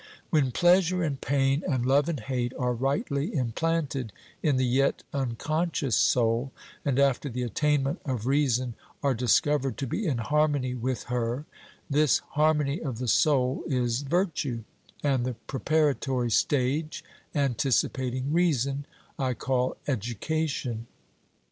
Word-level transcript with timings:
When 0.31 0.49
pleasure 0.49 1.03
and 1.03 1.21
pain, 1.21 1.61
and 1.69 1.85
love 1.85 2.09
and 2.09 2.19
hate, 2.21 2.53
are 2.57 2.73
rightly 2.73 3.35
implanted 3.35 4.11
in 4.41 4.57
the 4.57 4.65
yet 4.65 5.03
unconscious 5.13 5.95
soul, 5.95 6.51
and 6.83 6.97
after 6.97 7.29
the 7.29 7.43
attainment 7.43 8.01
of 8.03 8.25
reason 8.25 8.73
are 9.03 9.13
discovered 9.13 9.77
to 9.77 9.85
be 9.85 10.07
in 10.07 10.17
harmony 10.17 10.73
with 10.73 11.03
her, 11.03 11.45
this 11.87 12.17
harmony 12.29 12.79
of 12.81 12.97
the 12.97 13.07
soul 13.07 13.63
is 13.67 14.01
virtue, 14.01 14.63
and 15.03 15.23
the 15.23 15.35
preparatory 15.45 16.31
stage, 16.31 17.03
anticipating 17.35 18.33
reason, 18.33 18.87
I 19.19 19.35
call 19.35 19.77
education. 19.87 20.87